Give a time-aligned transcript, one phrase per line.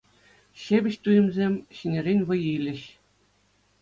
[0.61, 2.81] Ҫепӗҫ туйӑмсем ҫӗнӗрен вӑй илӗҫ.